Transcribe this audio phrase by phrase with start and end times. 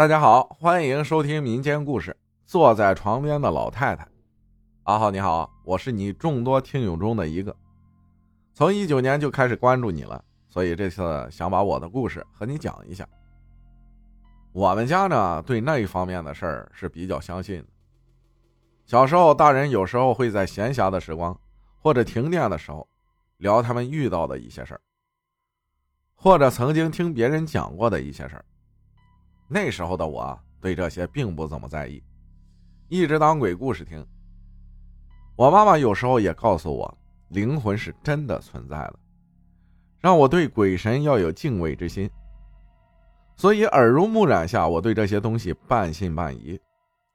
[0.00, 2.16] 大家好，欢迎收听民间故事。
[2.46, 4.08] 坐在床边的老太太，
[4.84, 7.54] 阿浩你好，我是你众多听友中的一个，
[8.54, 13.06] 从一九年就开始关注你了，所以这次想把我的故事和你讲一下。
[14.52, 17.66] 我们家呢，对那一方面的事儿是比较相信的。
[18.86, 21.38] 小时候，大人有时候会在闲暇的时光
[21.78, 22.88] 或者停电的时候，
[23.36, 24.80] 聊他们遇到的一些事儿，
[26.14, 28.44] 或者曾经听别人讲过的一些事儿。
[29.52, 32.00] 那时候的我对这些并不怎么在意，
[32.88, 34.06] 一直当鬼故事听。
[35.34, 36.98] 我妈妈有时候也告诉我，
[37.30, 38.98] 灵魂是真的存在的，
[39.98, 42.08] 让我对鬼神要有敬畏之心。
[43.36, 46.56] 所以耳濡目染下，我对这些东西半信半疑。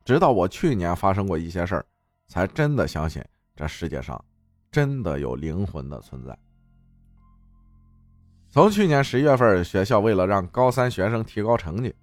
[0.04, 1.86] 直到我去年发生过一些事儿，
[2.28, 3.24] 才真的相信
[3.56, 4.22] 这世界上
[4.70, 6.38] 真的有灵魂的存在。
[8.50, 11.96] 从去年十月份，学校为了让高三学生提高成绩。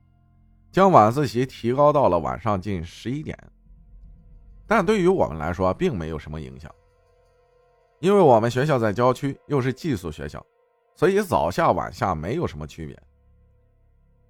[0.72, 3.38] 将晚自习提高到了晚上近十一点，
[4.66, 6.74] 但对于我们来说并没有什么影响，
[8.00, 10.44] 因为我们学校在郊区，又是寄宿学校，
[10.96, 12.98] 所以早下晚下没有什么区别。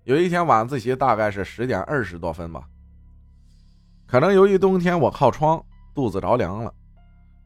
[0.03, 2.69] 有一天晚自习大概是十点二十多分吧，
[4.05, 6.75] 可能由于冬天我靠窗，肚子着凉了，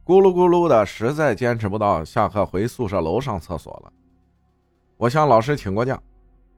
[0.03, 3.93] 咕噜咕噜的，实在坚持不到下课回宿舍楼上厕所了，
[4.97, 6.01] 我向老师请过假。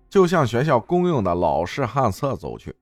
[0.10, 2.76] 就向学校公用的老式旱厕走去。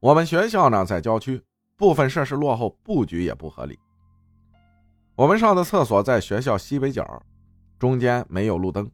[0.00, 1.42] 我们学校呢在郊区，
[1.76, 3.78] 部分设施落后，布局也不合理。
[5.14, 7.22] 我们上的厕所在学校西北角，
[7.78, 8.90] 中间没有路灯，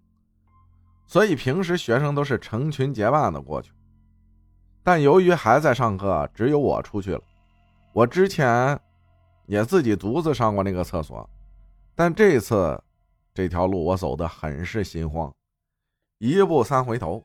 [1.06, 3.72] 所以平时学生都是成群结伴的过去。
[4.82, 7.20] 但由于还在上课，只有我出去了。
[7.92, 8.78] 我之前
[9.46, 11.28] 也自己独自上过那个厕所，
[11.94, 12.82] 但这次
[13.32, 15.32] 这条路我走的很是心慌。
[16.18, 17.22] 一步三回头，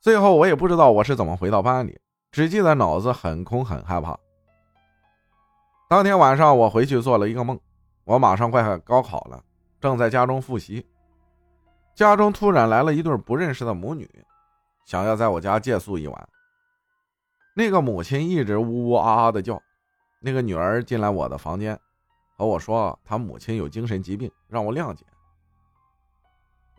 [0.00, 1.98] 最后我也不知道我是怎么回到班里，
[2.30, 4.18] 只记得脑子很空，很害怕。
[5.88, 7.58] 当天晚上我回去做了一个梦，
[8.04, 9.42] 我马上快高考了，
[9.80, 10.86] 正在家中复习，
[11.94, 14.06] 家中突然来了一对不认识的母女，
[14.84, 16.28] 想要在我家借宿一晚。
[17.54, 19.58] 那个母亲一直呜呜啊啊的叫，
[20.20, 21.78] 那个女儿进来我的房间，
[22.36, 25.06] 和我说她母亲有精神疾病，让我谅解。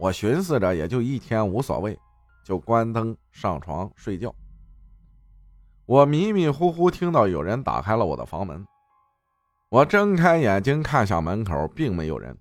[0.03, 1.97] 我寻思着，也就一天，无所谓，
[2.43, 4.35] 就关灯上床睡觉。
[5.85, 8.65] 我迷迷糊糊听到有人打开了我的房门，
[9.69, 12.37] 我睁开眼睛看向门口，并没有人。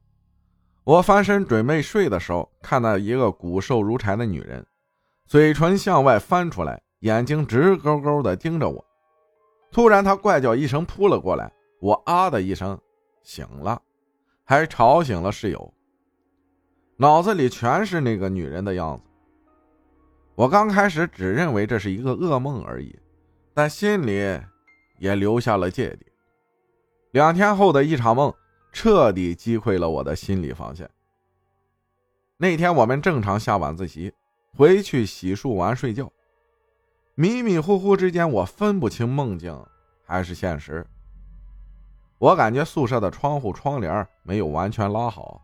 [0.82, 4.66] 我翻身准备睡的时候，看到一个骨瘦如柴的女人，
[5.28, 8.84] 嘴唇向外翻出来，眼睛直勾勾的盯着我。
[9.70, 12.76] 突然，她怪叫一声扑了过来，我啊的一声
[13.22, 13.80] 醒了，
[14.42, 15.72] 还吵醒了室友。
[17.02, 19.02] 脑子里全是那个女人的样子。
[20.36, 22.96] 我刚开始只认为这是一个噩梦而已，
[23.52, 24.40] 但心里
[24.98, 26.06] 也留下了芥蒂。
[27.10, 28.32] 两天后的一场梦，
[28.70, 30.88] 彻底击溃了我的心理防线。
[32.36, 34.14] 那天我们正常下晚自习，
[34.56, 36.08] 回去洗漱完睡觉，
[37.16, 39.60] 迷迷糊糊之间，我分不清梦境
[40.06, 40.86] 还是现实。
[42.18, 45.42] 我感觉宿舍的窗户窗帘没有完全拉好。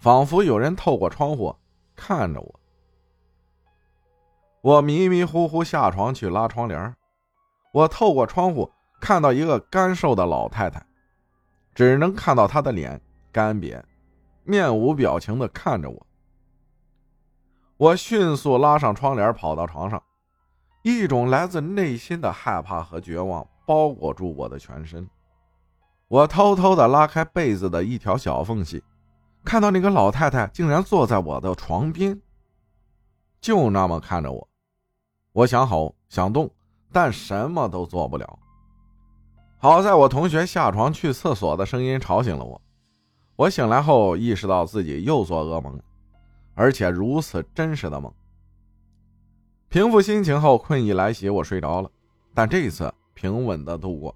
[0.00, 1.54] 仿佛有人透过窗户
[1.94, 2.60] 看着我，
[4.62, 6.96] 我迷迷糊糊下床去拉窗帘
[7.74, 10.82] 我透过窗户看到一个干瘦的老太太，
[11.74, 12.98] 只能看到她的脸
[13.30, 13.82] 干瘪，
[14.42, 16.06] 面无表情的看着我。
[17.76, 20.02] 我迅速拉上窗帘，跑到床上，
[20.82, 25.06] 一种来自内心的害怕和绝望包裹住我的全身。
[26.08, 28.82] 我偷偷的拉开被子的一条小缝隙。
[29.44, 32.20] 看到那个老太太竟然坐在我的床边，
[33.40, 34.48] 就那么看着我。
[35.32, 36.50] 我想吼想动，
[36.92, 38.38] 但什么都做不了。
[39.58, 42.60] 好在我同学下床去厕所的声音吵醒了我。
[43.36, 45.80] 我醒来后意识到自己又做噩梦，
[46.54, 48.12] 而且如此真实的梦。
[49.68, 51.90] 平复心情后，困意来袭，我睡着了，
[52.34, 54.14] 但这一次平稳的度过。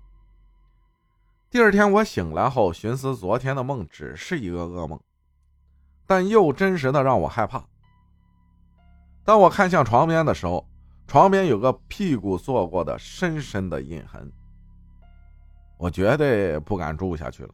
[1.49, 5.01] 第二天我醒来后，寻思昨天的梦只是一个噩梦。
[6.07, 7.65] 但又真实的让我害怕。
[9.25, 10.67] 当我看向床边的时候，
[11.07, 14.31] 床边有个屁股坐过的深深的印痕。
[15.77, 17.51] 我绝对不敢住下去了，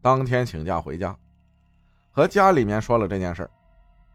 [0.00, 1.16] 当天请假回家，
[2.10, 3.48] 和家里面说了这件事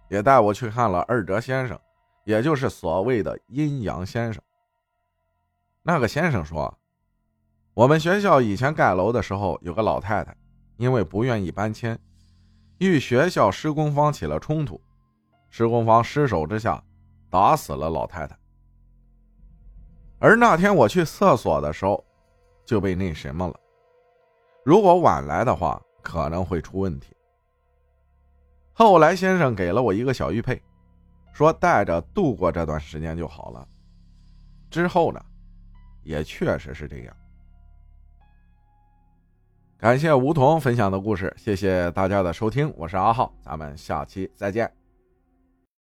[0.10, 1.80] 也带我去看了二哲先生，
[2.26, 4.42] 也就是所谓的阴阳先生。
[5.82, 6.78] 那个先生说，
[7.74, 10.36] 我们学校以前盖楼的时候，有个老太太，
[10.78, 12.00] 因为不愿意搬迁。
[12.88, 14.80] 与学校施工方起了冲突，
[15.50, 16.84] 施工方失手之下
[17.30, 18.38] 打死了老太太。
[20.20, 22.04] 而那天我去厕所的时候，
[22.66, 23.60] 就被那什么了。
[24.64, 27.16] 如果晚来的话，可能会出问题。
[28.72, 30.62] 后来先生给了我一个小玉佩，
[31.34, 33.68] 说带着度过这段时间就好了。
[34.70, 35.24] 之后呢，
[36.04, 37.16] 也确实是这样。
[39.84, 44.83] 感谢梧桐分享的故事，谢谢大家的收听，我是阿浩，咱们下期再见。